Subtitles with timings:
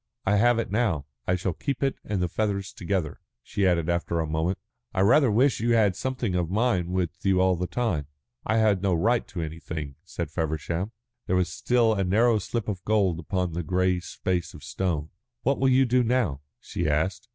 [0.25, 1.05] I have it now.
[1.27, 4.57] I shall keep it and the feathers together." She added after a moment:
[4.95, 8.07] "I rather wish that you had had something of mine with you all the time."
[8.43, 10.91] "I had no right to anything," said Feversham.
[11.27, 15.11] There was still a narrow slip of gold upon the grey space of stone.
[15.43, 17.27] "What will you do now?" she asked.